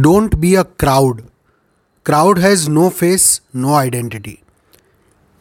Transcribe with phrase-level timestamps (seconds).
[0.00, 1.24] Don't be a crowd.
[2.02, 4.42] Crowd has no face, no identity.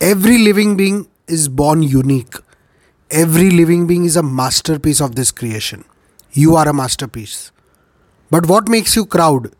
[0.01, 2.35] Every living being is born unique.
[3.09, 5.85] Every living being is a masterpiece of this creation.
[6.33, 7.53] You are a masterpiece.
[8.29, 9.53] But what makes you crowd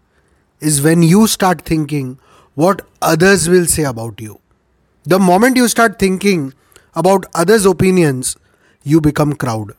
[0.60, 2.20] is when you start thinking
[2.56, 4.42] what others will say about you.
[5.06, 6.54] The moment you start thinking
[6.96, 8.36] about others' opinions,
[8.84, 9.72] you become crowd.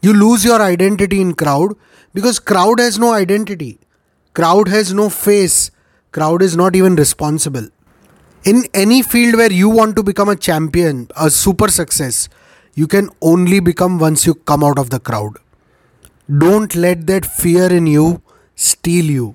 [0.00, 1.76] You lose your identity in crowd
[2.14, 3.78] because crowd has no identity.
[4.34, 5.70] Crowd has no face.
[6.10, 7.68] Crowd is not even responsible.
[8.44, 12.28] In any field where you want to become a champion, a super success,
[12.74, 15.36] you can only become once you come out of the crowd.
[16.38, 18.22] Don't let that fear in you
[18.54, 19.34] steal you.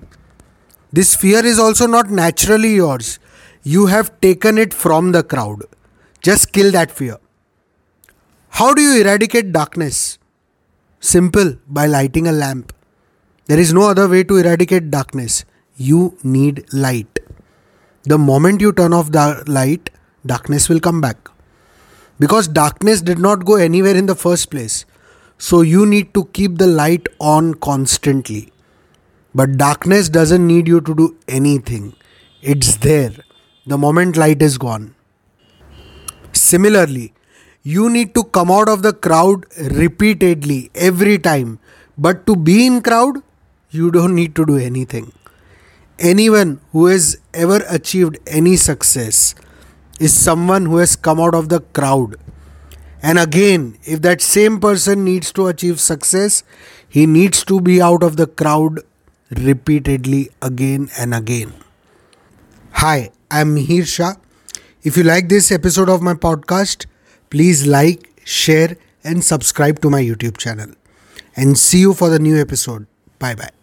[0.92, 3.18] This fear is also not naturally yours.
[3.62, 5.64] You have taken it from the crowd.
[6.22, 7.18] Just kill that fear.
[8.50, 10.18] How do you eradicate darkness?
[10.98, 12.72] Simple, by lighting a lamp.
[13.48, 15.44] There is no other way to eradicate darkness.
[15.76, 17.18] You need light.
[18.04, 19.90] The moment you turn off the light,
[20.24, 21.28] darkness will come back.
[22.18, 24.84] Because darkness did not go anywhere in the first place.
[25.38, 28.52] So you need to keep the light on constantly.
[29.34, 31.94] But darkness doesn't need you to do anything,
[32.42, 33.12] it's there
[33.68, 34.94] the moment light is gone.
[36.32, 37.12] Similarly,
[37.62, 41.58] you need to come out of the crowd repeatedly every time.
[41.98, 43.22] But to be in crowd,
[43.70, 45.12] you don't need to do anything.
[45.98, 49.34] Anyone who has ever achieved any success
[50.00, 52.16] is someone who has come out of the crowd.
[53.02, 56.42] And again, if that same person needs to achieve success,
[56.88, 58.80] he needs to be out of the crowd
[59.30, 61.52] repeatedly again and again.
[62.72, 64.14] Hi, I'm Mihir Shah.
[64.82, 66.86] If you like this episode of my podcast,
[67.28, 70.70] please like, share, and subscribe to my YouTube channel.
[71.36, 72.86] And see you for the new episode.
[73.18, 73.57] Bye bye.